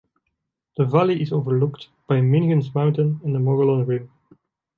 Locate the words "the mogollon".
3.35-3.85